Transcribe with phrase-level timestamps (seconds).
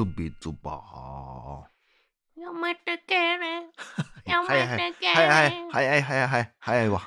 [0.00, 1.68] ツビツバ
[2.34, 3.68] やめてけれ。
[4.24, 4.76] やーはいはい。
[4.78, 5.12] めてけれ。
[5.12, 7.02] はいはいはいはいはい早いわ。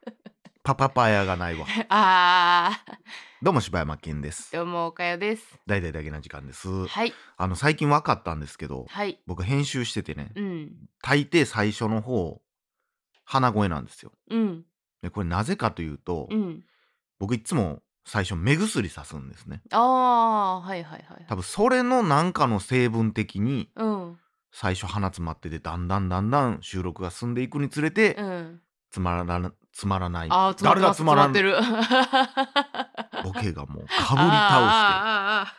[0.64, 1.66] パパパヤがないわ。
[1.90, 2.96] ああ、
[3.42, 4.50] どうも柴山健です。
[4.50, 5.60] どうも、おかよです。
[5.66, 6.86] 大々だけな時間です。
[6.86, 12.40] はい、あの最近分かったんですけどはい、僕編集しててねうん、大抵最初の方
[13.24, 14.10] 鼻声なんですよ。
[14.30, 14.64] うん、
[15.02, 16.64] でこれなぜかというと、うん。
[17.18, 19.62] 僕いつも最初目薬さすんですね。
[19.70, 21.26] ああ、はいはいはい。
[21.28, 24.18] 多分それのなんかの成分的にうん、
[24.50, 28.60] 最初鼻詰まっててだんだんだんだん収録が進んでいくにつれて、うん。
[28.90, 30.28] つまらなつまらない。
[30.30, 31.54] ああ、誰がつまらんってる。
[33.24, 34.26] ボケがもうかぶり倒して。
[34.98, 35.56] あ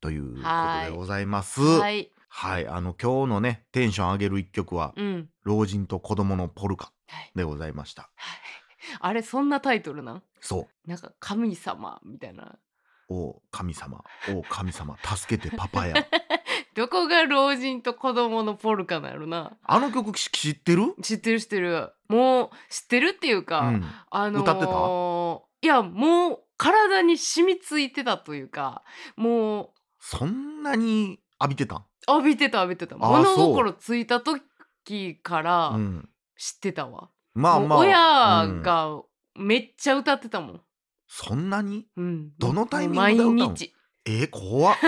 [0.00, 1.60] ということはいでございます。
[1.60, 5.28] ーあーあーはい、はい、あの今日のねテンション上げる一曲はうん。
[5.44, 8.02] 「老人と子供のポルカはい」でございました。
[8.02, 8.61] はい
[9.00, 10.22] あれ、そんなタイトルなん？
[10.40, 12.58] そなんか、神様みたいな。
[13.08, 14.02] うお神様。
[14.34, 14.96] お神様。
[15.02, 15.94] 助けてパパや。
[16.74, 19.56] どこが老人と子供のポルカなんやろな。
[19.62, 21.92] あの曲し知ってる、知ってる知ってる。
[22.08, 28.82] もう、知ってるっていううか、ん、あのー歌っていやもう体に染みついてたというか
[29.14, 32.96] もそんなに浴びてた浴びてた浴びてた。
[32.96, 37.78] あー物心ついた時からうん、知ってたわ、まあまあ。
[37.78, 38.62] 親うん。
[38.62, 39.02] が
[39.36, 40.60] めっちゃ歌ってたもん、
[41.06, 41.86] そんなに？
[41.96, 43.54] うん、どのタイミングで歌うの？
[44.04, 44.76] えー、怖っ。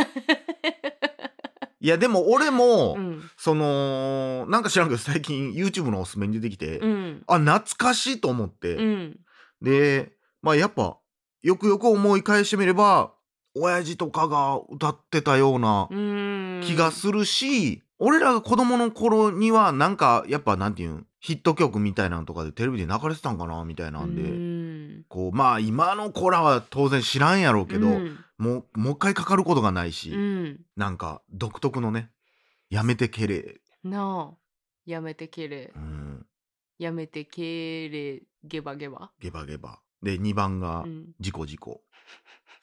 [1.80, 3.22] いやでも俺も、うん。
[3.36, 7.22] そのなんか知らんけど最近 YouTube のおすすめに出てきて、うん。
[7.26, 9.20] あ懐かしいと思って、うん。
[9.60, 10.98] でまあやっぱ
[11.42, 13.14] よくよく思い返してみれば
[13.54, 16.60] 親父とかが歌ってたようなうん。
[16.64, 25.04] 気がするし、俺らが子供の頃にはなんかやっぱなんていうんヒット曲みたいなのとかでテレビで流れてたんかなみたいなんで、うん。
[25.08, 28.18] こうまあ今の子らは当然知らんやろうけど、うん。
[28.36, 30.60] もうもう一回かかることがないし、うん。
[30.76, 32.10] なんか独特のね
[32.68, 34.36] やめてけれ、なあ。
[34.84, 35.72] やめてけれ。
[35.74, 36.26] うん、
[36.78, 39.78] やめてけれゲバゲバ、ゲバゲバ。
[40.02, 41.80] で2番がうん、事故事故。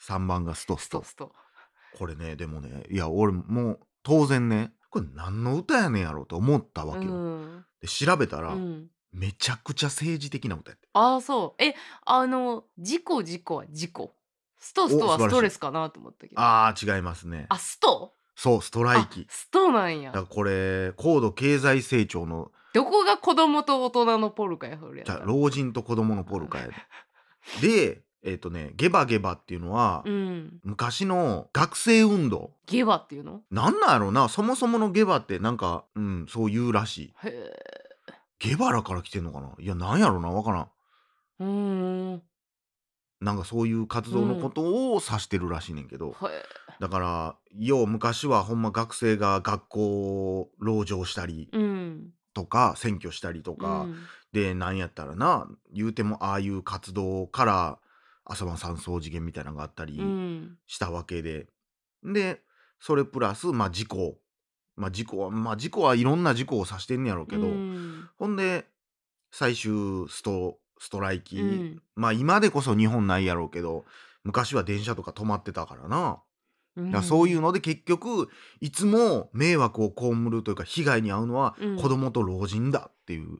[0.07, 1.01] 3番がストスト。
[1.03, 1.97] ストスト。
[1.97, 7.66] これねでもねいや俺もう当然ねこれ何の歌やねんやろうと思ったわけよ、うん。
[7.81, 8.88] で調べたら、うん。
[9.12, 11.63] めちゃくちゃ政治的な歌やってああそう。
[11.63, 11.74] え
[12.06, 14.13] あの事故事故は事故
[14.59, 16.40] ストストはストレスかなと思ったけど。
[16.40, 17.47] あー違いますね。
[17.50, 18.13] あスト？
[18.35, 19.22] そうストライキ。
[19.22, 20.12] あストなんや。
[20.12, 26.74] だからこれ高度経済成長のどこが子供と大人のポルカやそれやっじゃ老人と子供のポルカやで。
[27.62, 30.59] でえっ、とねゲバゲバっていうのは、うん。
[30.64, 32.52] 昔の学生運動。
[32.68, 33.42] ゲバっていうの？
[33.50, 34.30] なんなんやろうな。
[34.30, 37.14] そもそものゲバってなんか、うん、そう言うらしい。
[37.24, 37.54] へえ。
[38.40, 39.54] ゲバラから来てんのかな？
[39.60, 40.30] いやなんやろうな。
[40.30, 40.68] わからん。
[41.40, 42.16] うーん。
[42.16, 42.22] へ
[43.22, 44.62] なんかそういう活動のこと
[44.94, 46.44] を指してるらしいねんけど、え。
[46.80, 52.14] だからよう昔はほんま学生が学校を籠城したりうん。
[52.34, 53.96] とか占拠したりとうか、ん。
[54.31, 55.48] でなんやったらな。
[55.74, 57.80] 言うてもああいう活動から
[58.26, 60.58] 朝晩三層次元みたいなのがあったりうん。
[60.68, 61.48] したわけで、
[62.04, 62.42] で
[62.80, 64.18] それプラスまあ事故。
[64.78, 68.10] まあ事故はまあ事故はいろんな事故を指してんねやろうけど、うん。
[68.18, 68.66] ほんで
[69.31, 71.81] 最終ストストライキ、うん。
[71.96, 73.86] まあ今でこそ日本ないやろうけど
[74.24, 76.22] 昔は電車とか止まってたからな、
[76.92, 78.30] からそういうので結局
[78.62, 81.78] いつも迷惑を被るというか被害に遭うのはうん。
[81.78, 83.40] 子供と老人だっていう、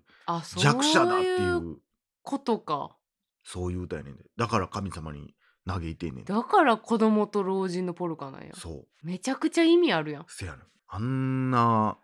[0.58, 1.78] 弱者だっていいう。
[2.24, 2.96] ことか
[3.44, 4.24] そういう歌やねんで。
[4.38, 5.36] だから神様に
[5.68, 8.54] 嘆いてんねんだから子供と老人のポルカなんや。
[8.56, 8.88] そう。
[9.04, 10.26] めちゃくちゃ意味あるやん。
[10.28, 10.62] せやねん。
[10.94, 11.98] あんな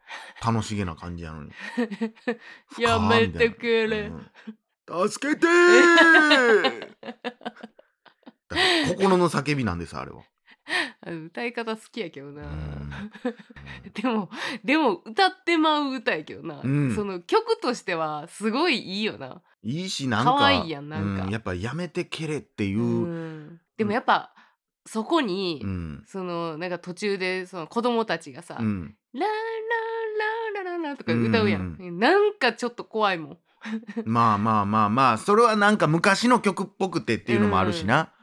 [0.46, 1.52] 楽しげな感じやのに。
[2.80, 4.32] やめてくれ、うん。
[5.10, 5.46] 助け て
[8.96, 10.24] 心の叫びなんですあれは
[11.26, 12.90] 歌い方好きやけどな、うん。
[13.94, 14.30] でも
[14.64, 16.96] でも歌ってまう歌やけどな、うん。
[16.96, 21.26] その曲としてはすごいいいよな、いいしなんか可愛いやんなんか。
[21.26, 22.80] うやっぱやめてけれっていう。
[22.80, 23.62] う、ん。
[23.78, 24.34] でもやっぱ
[24.86, 26.04] そこに、うん。
[26.06, 28.96] そのなんか途中でその子供たちがさ「うん。
[29.14, 33.38] ラーラーラーラーラー」とか歌うやん、うなんかちょっと怖いもん。
[34.06, 38.14] まあまあまあまあそれはなんか昔の曲っぽくてっていうのもあるしな。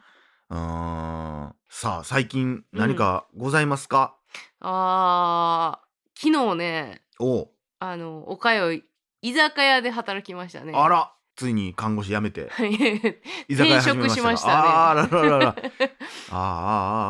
[0.49, 4.15] うーんさあ最近何かございますか、
[4.61, 7.49] あー昨日ねおう。
[7.79, 10.71] あのおかよ居酒屋で働きましたね。
[10.73, 12.49] あらついに看護師辞めて。
[13.49, 14.53] 居転職しましたね。
[14.55, 16.37] あららららあーあーあー。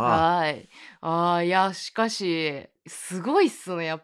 [0.10, 0.70] あはい。
[1.02, 4.04] あーいやしかしすごいっすねやっ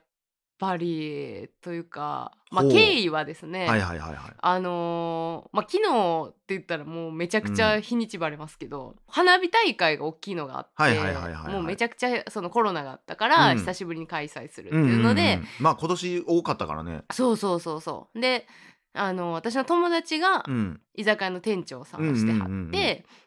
[0.62, 2.72] ぱりというか、まあ、ほう。
[2.72, 4.34] 経緯はですね、はいはいはいはい。
[4.40, 11.54] あのーまあ、昨日って言ったらもうめちゃくちゃ日にちばれますけど、花火大会が大きいのがあって、はいはいはいはいはい。
[11.54, 13.58] もうめちゃくちゃそのコロナがあったからうん。
[13.58, 15.48] 久しぶりに開催するっていうので、んんん。
[15.60, 17.02] まあ今年多かったからね。
[17.12, 18.20] そうそうそうそう。
[18.22, 18.46] で
[18.94, 20.80] あの私の友達がうん。
[20.94, 22.72] 居酒屋の店長さんをしてはって、うんうんうんうん。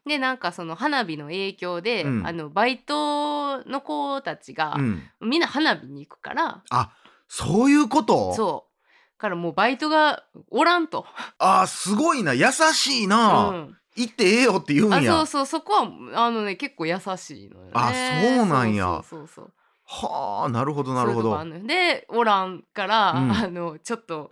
[0.07, 2.27] でなんかその花火の影響で、うん。
[2.27, 5.03] あのバイトの子たちが、うん。
[5.23, 6.93] みんな花火に行くからあ
[7.29, 8.35] そういうこと？
[8.35, 9.19] そう。
[9.19, 11.07] からもうバイトがおらんと。
[11.39, 12.35] あすごいな。
[12.35, 13.77] 優しいな、うん。
[13.97, 17.71] 行ってええよって言うんあやそうそうそこはあのね結構優しいのよね。
[17.75, 17.93] あ
[18.37, 19.03] そうなんや。
[19.09, 19.53] そうそうそう
[19.87, 21.23] はあなるほどなるほど。
[21.23, 21.67] そういうとこあんのよ。
[21.67, 23.33] でおらんから、うん。
[23.33, 24.31] あのちょっと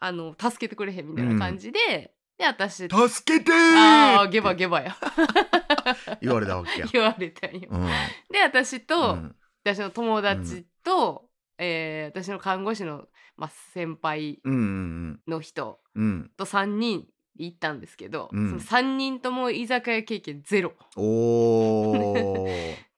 [0.00, 4.96] あの助けてくれへんみたいな感じで、で私助けてああーゲバゲバや。
[6.20, 6.86] 言われたわけや。
[6.92, 7.86] 言われたんよ、うん。
[8.30, 9.36] で私と、うん。
[9.64, 11.28] 私の友達と、
[11.58, 13.04] えー私の看護師の、
[13.36, 16.04] まあ、先輩うんうんの人うん。
[16.04, 17.06] うんと3人
[17.36, 18.48] で行ったんですけど、うん。
[18.48, 20.72] その3人とも居酒屋経験ゼロ。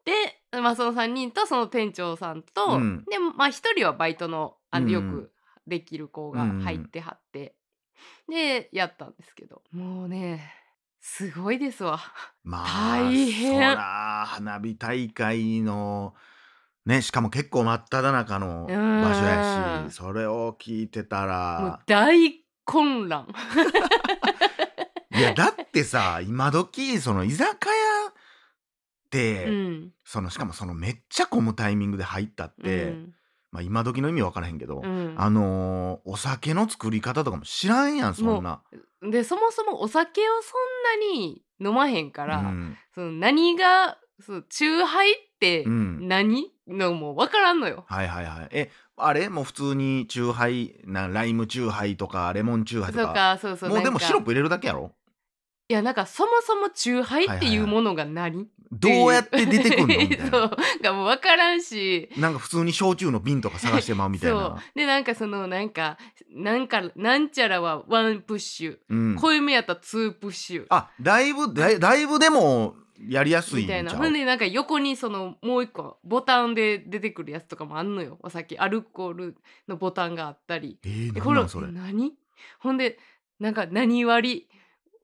[0.04, 3.04] で、まあ、その3人とその店長さんと、うん。
[3.08, 5.32] でまあ1人はバイトのあのうんよく
[5.66, 7.56] できる子が入ってはって、
[8.28, 10.52] でやったんですけどもうね
[11.00, 12.00] すごいですわ。
[12.42, 13.54] まあ大変。
[13.54, 16.14] そら花火大会の
[16.86, 23.28] ねしかも結構真っ只中の場所やうんしそれを聞いてたもうら大混乱。
[25.16, 27.76] いやだってさ今時その居酒屋
[28.08, 29.90] って、うん。
[30.04, 33.14] そのしかもそのめっちゃ混むタイミングで入ったって、うん。
[33.50, 35.14] まあ今時の意味わからへんけど、うん。
[35.16, 38.62] あのーお酒の作り方とかも知らんやんそんな。
[39.00, 42.76] でそもそもお酒をそんなに飲まへんから、うん。
[42.94, 46.08] その何がそう酎ハイってうん。
[46.08, 47.84] 何、のも分からんのよ。
[47.88, 48.48] はいはいはい。
[48.50, 49.28] えあれ？
[49.28, 54.92] もう普通にチューハイなライムチューハイとかレモンチューハイとそうかかそうそうもうでもシロップ入れるだけやろ？
[55.68, 59.98] いやなんかそもそも酎ハイっていうものが何、どうやって出てくんの？
[59.98, 60.44] みたいそな。
[60.44, 62.08] うがもう分からんし。
[62.16, 64.40] なんか普通に焼酎の瓶とか探してまうみたいそう。
[64.40, 64.62] な。
[64.76, 65.98] でなんかそのなんか
[66.30, 70.66] なんかなんちゃらはワンプッシュ、うん、濃いめやったらツープッシュ。
[70.70, 72.76] あだいぶだいだいぶでも
[73.08, 73.92] やりやすいみたいうな。
[73.92, 78.18] ほんでなんか横にそのもう一個ボタンで出てくるやつとかもあんのよ。
[78.22, 79.36] お酒アルコール
[79.68, 80.78] のボタンがあったり。
[80.84, 81.42] えー、えこれ。
[81.72, 82.12] 何？
[82.60, 82.98] ほんで
[83.40, 84.48] なんか何割？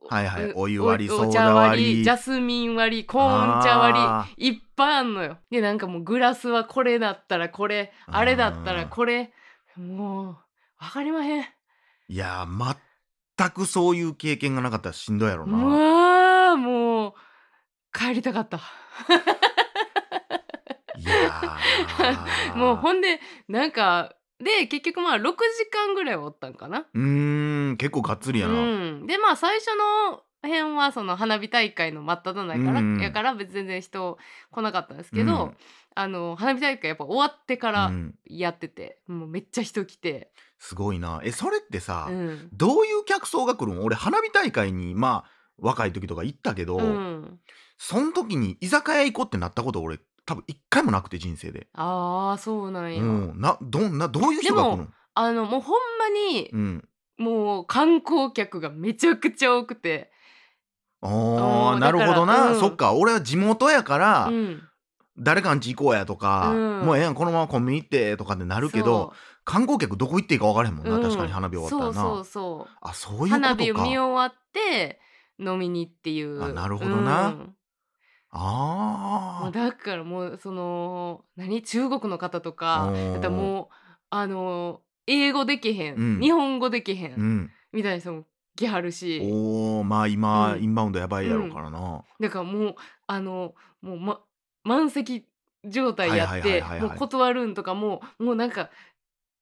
[0.08, 2.04] はいはいおお湯割りおソーダ割り。
[2.04, 5.38] ジャスミン割りコーン茶割ありいっぱいあんのよ。
[5.50, 9.32] でなんかもうグラスはこれだったらこれあれだったらこれ。
[9.76, 10.26] もう
[10.80, 11.42] わかりまへん。
[11.42, 11.44] ー
[12.08, 12.76] いやー
[13.36, 15.56] 全くそういう経験がなかったらしんどいやろうな。
[18.02, 18.56] 帰りたかった。
[20.98, 22.56] いやー。
[22.58, 25.32] もうほんでなんかで結局まあ6時
[25.70, 26.86] 間ぐらいはおったんかな。
[26.92, 28.54] うーん結構がっつりやな。
[28.54, 28.56] う
[29.02, 33.00] ん、でまあ最初の辺はその花火大会の真っ只中から、うん。
[33.00, 34.18] やから別に全然人
[34.50, 35.56] 来なかったんですけど、うん。
[35.94, 38.14] あの花火大会やっぱ終わってからうん。
[38.24, 41.20] やってて、もうめっちゃ人来て、すごいな。
[41.24, 42.48] えそれってさ、うん。
[42.52, 43.84] どういう客層が来るん？
[43.84, 47.38] 俺花火大会にまあ若い時とか行ったけど、うん、
[47.78, 51.66] その時に居酒屋行こうってなったこと俺多分一回もなくて人生で。
[51.74, 54.88] ああそうなんや、うん、などんなどういう人が来るの？
[55.14, 56.88] あのもうほんまにうん、
[57.18, 60.10] もう観光客がめちゃくちゃ多くて、
[61.00, 62.60] あうんーなるほどな、うん。
[62.60, 62.94] そっか。
[62.94, 64.62] 俺は地元やから、うん、
[65.18, 66.86] 誰かんち行こうやとか、うん。
[66.86, 69.12] もうええやんこのままコンビニ行ってとかってなるけど
[69.44, 71.02] 観光客どこ行っていいか分からへんもんな、うん。
[71.02, 71.92] 確かに花火終わったらな。
[71.92, 72.76] そうそうそう。
[72.80, 73.34] あそういうことか。
[73.34, 75.00] 花火を見終わって
[75.38, 76.42] 飲みにっていう。
[76.42, 77.38] あなるほどなうん。
[77.38, 77.46] も
[78.30, 81.62] あうだからもうその何？
[81.62, 83.74] 中国の方とかだっもう
[84.08, 86.20] あの英語できへん、うん。
[86.20, 87.50] 日本語できへん、ーうん。
[87.72, 88.24] みたいな人も
[88.56, 89.20] 来はるし。
[89.22, 90.62] おーまあ今、うん。
[90.62, 92.74] インバウンドやばいやろうからな、だからもう
[93.06, 94.20] あのもう、ま、
[94.64, 95.26] 満席
[95.64, 98.70] 状態やってもう断るんとかももうなんか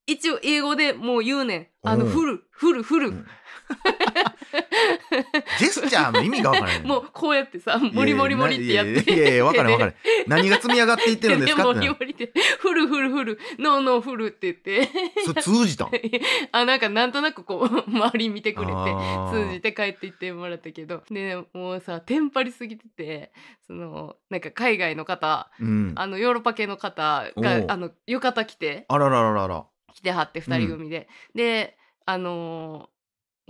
[0.06, 1.88] 一応英語でもう言うねん。
[1.88, 3.26] あのフルフルフル、うん
[5.58, 6.86] ジェスチャーの意味が分からへん。
[6.86, 9.14] もうこうやってさモリモリモリってやって。
[9.14, 9.96] いやいやいや分かる分かる。
[10.26, 11.80] 何が積み上がっていってるんですかモって。
[11.80, 12.32] なリモリって。
[12.58, 14.88] フルフルフルノーノーフルって言って。
[15.24, 15.90] それ通じたん？
[16.52, 18.72] あなんかなんとなくこう周り見てくれて
[19.32, 21.02] 通じて帰っていってもらったけど。
[21.10, 23.32] でもうさテンパりすぎてて
[23.66, 25.92] そのなんか海外の方うん。
[25.96, 28.84] あのヨーロッパ系の方があの浴衣着て。
[28.88, 29.66] あららららら。
[29.92, 31.76] 来てはって2人組で、で
[32.06, 32.99] あのー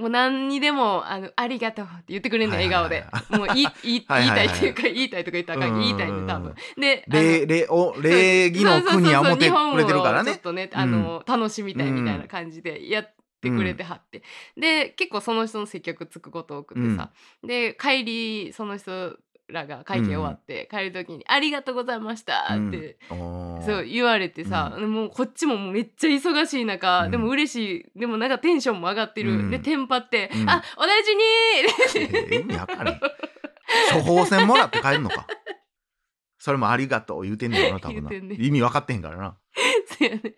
[0.00, 5.74] もう何にでもあの「ありがとう」って言ってくれるの笑顔ではいもう言い言 いはい言いたいっていうか言いたいとか言ったらあかん。
[5.74, 5.80] うん。
[5.80, 14.22] 言いたいね多分で礼礼を礼儀の国は思ってくれてるからねそうそうそう日本をちょっとねあの、楽しみたいみたいな感じでやってくれてはって、
[14.56, 17.10] で結構その人の接客つくこと多くてさ、
[17.42, 19.16] で帰りその人
[19.50, 23.62] らが会見終わって、帰る時に「ありがとうございました」って、うん。
[23.64, 27.10] そう言われてさ、もうこっちもめっちゃ忙しい中、うん。
[27.10, 29.50] でも嬉しいでもなんかテンションも上がってる、うん。
[29.50, 30.48] でテンパって「うん。
[30.48, 31.22] あお大事に!」
[32.32, 33.00] え意味わかれん
[33.92, 35.26] 処方箋もらって帰るのか。
[36.38, 39.36] それもありがとう言うてんねやろな多分な、意味分かってへんからな。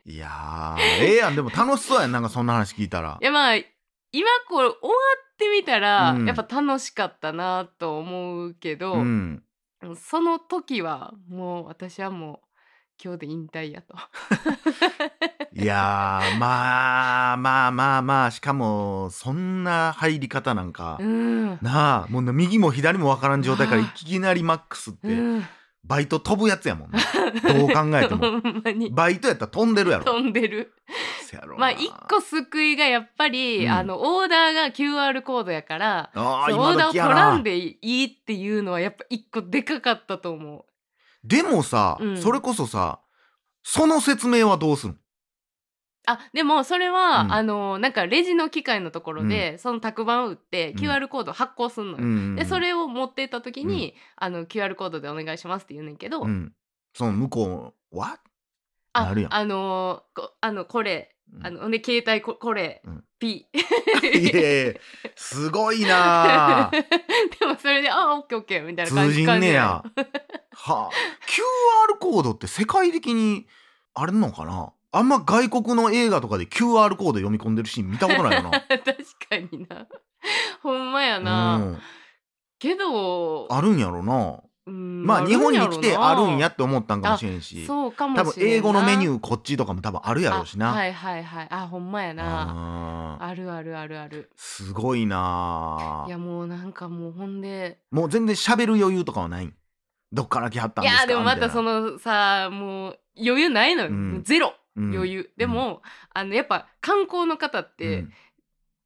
[0.04, 1.36] いやーええやん。
[1.36, 3.18] でも楽しそうやんなんかそんな話聞いたら。
[3.20, 4.94] いやまあ今これ終わ
[5.31, 6.26] ってみたら、うん。
[6.26, 9.42] やっぱ楽しかったなと思うけど、うん。
[9.96, 12.38] その時はもう私はもう
[13.02, 13.96] 今日で引退やと。
[15.54, 21.58] いやーまあまあまあまあしかもそんな入り方なんか、うん。
[21.60, 25.44] なあもう右も左も分からん状態からいあきなりマックスって、うん
[25.84, 26.98] バイト飛ぶやつやもんな。
[27.54, 28.40] どう考えても。
[28.94, 30.04] バイトやったら飛んでるやろ。
[30.04, 30.74] 飛んでる。
[31.22, 31.58] せやろな。
[31.58, 33.72] まあ一個救いがやっぱり、うん。
[33.72, 40.64] あのオーダーが QR コードやからあーオーダーを取らんでいいっていうのはやっぱ一個でかかったと思う。
[41.24, 42.16] でもさ、うん。
[42.16, 43.00] それこそさ
[43.64, 44.98] その説明はどうするん
[46.06, 47.32] あでもそれは、うん。
[47.32, 50.78] あのなんかレジの機械のところで、その卓板を打ってうん。
[50.78, 52.04] QR コードを発行すんのよ。
[52.04, 56.52] うんでそれを持ってった時に、あの QR コードでお願いしますって言うねんけど、うん、
[56.94, 58.18] その向こうは？
[58.94, 59.34] あなるやん。
[59.34, 61.14] あのーこあのこれ。
[61.34, 61.46] うん。
[61.46, 63.04] あのね携帯ここれ、うん。
[63.18, 63.46] ピ
[64.02, 64.74] いやいや
[65.14, 66.70] すごいなあ。
[67.38, 69.84] でもそれで「あオッケーオッケー」みたいな感じ通じんねや。
[69.94, 70.06] 感
[70.52, 70.90] はあ。
[71.94, 73.46] QR コードって世界的に
[73.94, 74.72] あれのかな？
[74.92, 78.60] あんま外国の映画とかで QR コード読み込んでるシーン見たことないよな。
[78.60, 78.94] じ 確
[79.28, 79.86] かにな。
[80.62, 81.78] ほんまやな、うん、
[82.58, 84.40] けどあるんやろな。
[84.64, 87.66] うんまあ日本に来てあるんやって思ったんかもしれんし。
[87.66, 88.52] そうかも多しれんな。
[88.52, 91.48] 分英語のメニューこっちとかも多分あるやろうしな、あはいはいはい。
[91.50, 93.16] あほんまやな。
[93.18, 94.30] あるあるあるある。
[94.36, 96.04] すごいな。
[96.06, 97.80] いやもうなんかもうほんで。
[97.90, 99.54] もう全然喋る余裕とかはないん？
[100.12, 101.02] どっから来はったんいですか？
[101.02, 104.22] やでもまたその、のさもう余裕ないのよ、うん。
[104.22, 104.94] ゼロうん。
[104.94, 105.82] 余裕、でも、
[106.14, 108.12] あのやっぱ観光の方っうてん。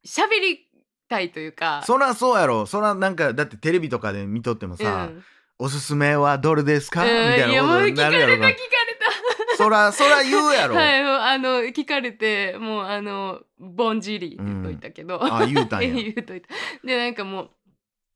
[0.05, 0.67] 喋り
[1.09, 2.65] たいというか、そらそうやろ。
[2.65, 5.23] そらなんかだってテレビとかで見とってもさ、うん。
[5.59, 7.09] おすすめはどれですか、うん。
[7.09, 8.87] みたいなことにもう聞かなるやろなれた聞かれ
[9.57, 15.89] そらそら言うやろ、た はいあの聞かれてもうあのボンジリって言っといたけど、あ言うたんや。
[15.95, 16.47] 言うといた。
[16.85, 17.49] でなんかもう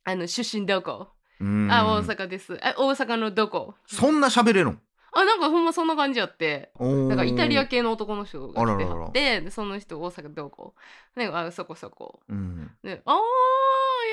[0.03, 1.07] あの出身どこ、
[1.39, 1.67] うん。
[1.71, 2.59] あ大阪です。
[2.61, 3.73] あ大阪のどこ？
[3.87, 4.75] そんな喋れるの
[5.13, 6.71] あなんかほんまそんな感じやって。
[6.79, 10.73] なんかイタリア系の男の人が来てはってでその人大阪どこ？
[11.15, 12.21] ねあそこそこ。
[12.29, 12.71] うん。
[12.81, 13.19] で「おーイ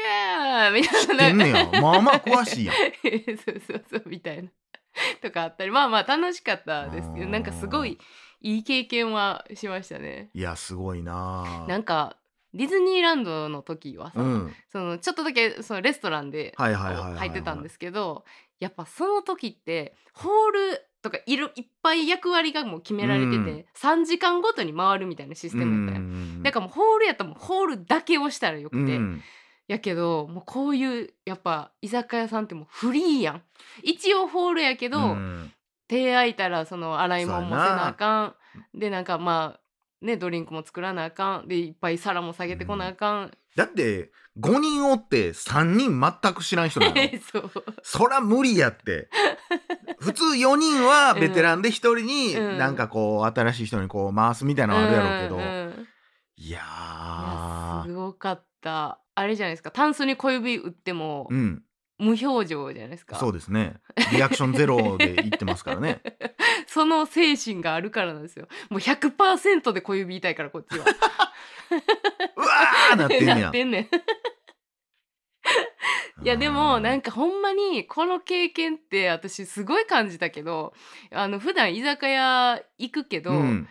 [0.09, 1.51] エーイ!」みたいなね。
[1.73, 1.81] や。
[1.81, 2.77] まあまあ詳しいやん。
[3.39, 4.51] そうそうそうみたいな。
[5.23, 5.71] とかあったり。
[5.71, 7.99] まあまあ楽しかったですけどなんかすごい
[8.41, 10.31] いい経験はしましたね。
[10.35, 11.65] いやすごいな。
[11.69, 12.17] なんか
[12.55, 14.55] ディズニーランドの時はさ、うん。
[14.73, 18.25] そのちょっとだけそのレストランで入ってたんですけど
[18.59, 23.65] やっぱその時ってホールとかいるいっぱい役割がもう決められてて、うん。
[23.75, 26.05] 3時間ごとに回るみたいなシステムやったよ。
[26.05, 26.43] ん。
[26.43, 29.23] だからもうホールやったらもうホールだけをしたらよくて、うん。
[29.69, 33.43] やけどもうこういうやっぱ居酒屋さんってもうフリーやん。
[33.83, 35.53] 一応ホールやけど、うん。
[35.89, 38.35] 手空いたらその洗い物もせなあかん。
[38.75, 41.49] でなんかまあねドリンクも作らなあかん。
[41.49, 46.95] でいっぱい皿も下げてこなあかん、だって5人おって3人全く知らん人なの。
[47.33, 47.51] そう。
[47.83, 49.09] そら無理やって。
[49.99, 52.59] 普通4人はベテランで1人にうん。
[52.59, 55.89] なんかこう新しい人にこう回すみたいなのあるやろうけど、うんうん
[56.41, 59.01] いやいやーすごかった。
[59.17, 59.73] あれじゃないですか。
[59.73, 61.65] タンスに小指打ってもうん
[61.99, 63.75] 無表情じゃないですか、そうですね。
[64.13, 66.01] リアクションゼロで言ってますからね。
[66.67, 68.47] その精神があるからなんですよ。
[68.71, 70.85] もう100%で小指痛いからこっちは。
[72.37, 73.37] うわーなってんねや。
[73.37, 73.89] なってんねん。
[76.25, 80.75] いやでもなんかほんまにこの経験って私すごい感じたけど
[81.13, 83.69] あの普段居酒屋行くけど、うん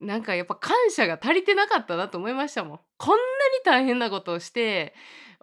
[0.00, 2.80] なんかやっぱ感謝が足りてなかったなと思いましたもん。
[2.96, 3.20] こんなに
[3.64, 4.94] 大変なことをして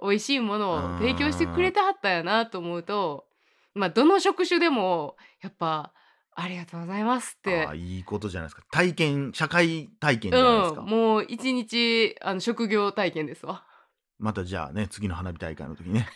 [0.01, 3.25] 美味しいものを提供してくれてはったんやなと思うと
[3.73, 5.93] まあどの職種でもやっぱ
[6.35, 7.67] ありがとうございますって。
[7.75, 8.63] いいことじゃないですか。
[8.71, 13.63] 体験社会体験じゃないですか、うん、もう一日あの職業体験ですわ。
[14.19, 16.07] またじゃあね次の花火大会の時ね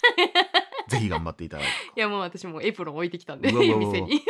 [0.90, 4.22] ぜひ頑張っていただいていやもう私もエプロン置いてきたんで店に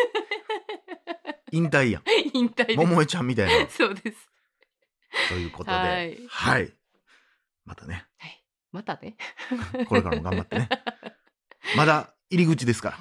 [1.51, 2.03] 引退やん。
[2.34, 2.77] 引退です。
[2.77, 3.70] 桃江ちゃんみたいな。
[3.72, 4.29] そうです。
[5.29, 5.77] ということで。
[5.77, 6.17] はい。
[6.29, 6.74] はい。
[7.65, 8.05] またね。
[8.17, 8.43] はい。
[8.72, 9.15] またね。
[9.88, 10.70] これからも頑張ってね。
[11.75, 12.98] まだ入り口ですから。
[12.98, 13.00] い。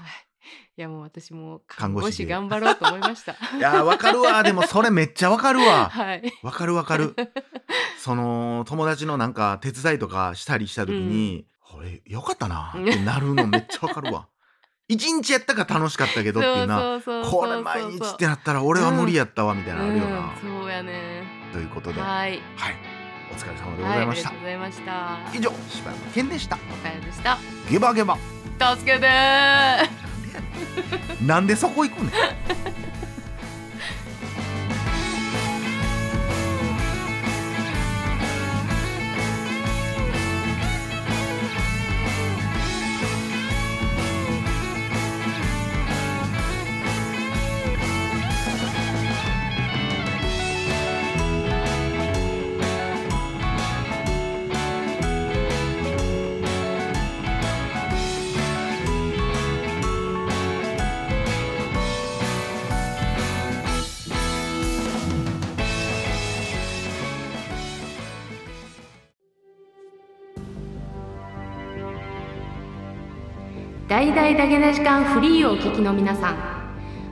[0.80, 3.32] やもう私も看護師頑張ろうと思いました。
[3.32, 4.42] いやーわかるわ。
[4.42, 5.88] でもそれめっちゃわかるわ。
[5.90, 6.32] はい。
[6.42, 7.14] わかるわかる。
[7.98, 14.28] その友達のなんか手伝いとかしたりした時に、これよかったなってなるのめっちゃわかるわ
[14.90, 20.24] 一日やったから楽しかったけどっていうなこれ毎日ってなったら俺は無理やったわみたいなのあるよな、うん、
[20.60, 21.22] そうやね。
[21.52, 22.00] ということで。
[22.00, 22.40] はい。
[22.56, 22.74] はい。
[23.30, 25.20] お疲れ様でございました、はい、ありがとうございました。
[25.38, 26.56] 以上柴山健でした。
[26.56, 27.38] おかよでした。
[27.70, 28.18] ゲバゲバ。
[28.76, 29.88] 助けてー。
[31.24, 32.10] なんでそこ行くね
[73.90, 76.36] 大々ダゲな時間フリーをお聞きの皆さん。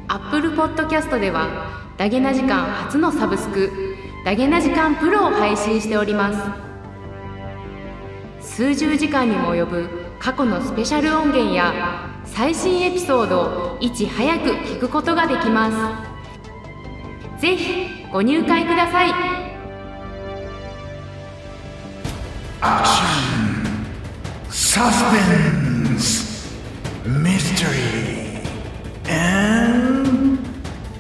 [0.06, 6.32] Apple Podcast ではダゲな時間初のサブスクダゲな時間プロを配信しておりま
[8.40, 8.48] す。
[8.54, 9.88] 数十時間にも及ぶ
[10.20, 16.06] 過去のスペシャル音源や最新エピソードをいち早く聞くことができま
[17.36, 17.40] す。
[17.42, 19.10] ぜひご入会ください。
[24.48, 25.67] サスペンス
[27.08, 30.38] ミステリー and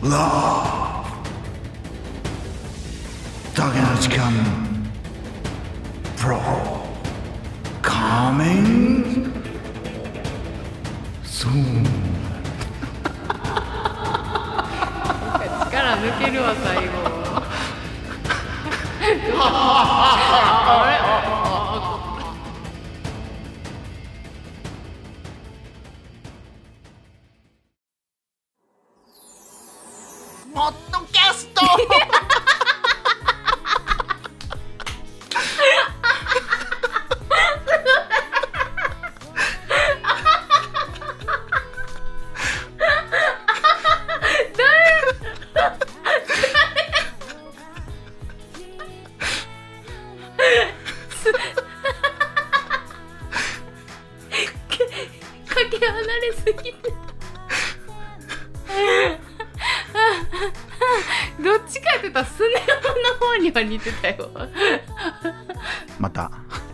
[0.02, 1.04] love
[3.54, 3.78] だけ
[31.12, 31.62] キャスト。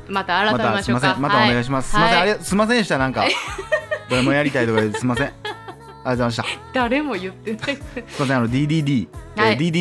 [0.08, 1.08] また改めましょうか。
[1.08, 1.22] いません。
[1.22, 2.18] またお願いします、すいません。
[2.18, 3.26] あれすいませんでしたなんか。
[4.10, 5.26] どれもやりたいとかですいません。
[5.26, 6.44] ありがとうございました。
[6.74, 7.62] 誰も言ってない。
[7.62, 7.74] すい
[8.20, 8.36] ません。
[8.36, 9.54] あの DDD、はい。
[9.54, 9.72] えー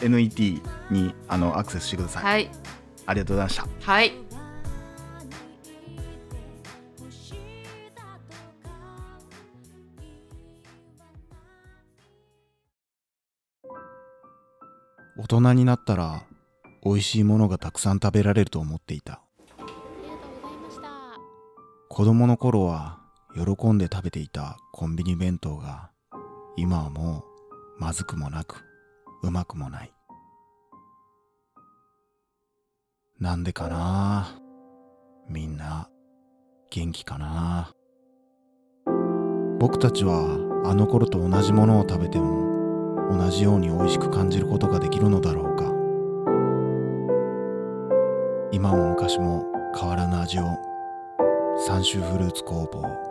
[0.00, 2.50] DDDJK.net にあのアクセスしてください、はい。
[3.06, 3.92] ありがとうございました。
[3.92, 4.12] はい。
[15.20, 16.22] 大人になったら
[16.88, 19.20] 美味しいものがたくさん食べられると思っていた。
[21.90, 22.98] 子供の頃は
[23.34, 25.90] 喜んで食べていたコンビニ弁当が
[26.56, 27.24] 今はも
[27.78, 28.64] うまずくもなく
[29.22, 29.92] うまくもない。
[33.20, 34.40] なんでかな？
[35.28, 35.90] みんな
[36.70, 37.70] 元気かな？
[39.58, 45.47] 僕たちはあの頃と同じものを食べても同じように美味しく感じることができるのだろう
[48.58, 49.44] 今も昔も
[49.78, 50.42] 変わらぬ味を
[51.64, 53.07] 三州フルーツ工房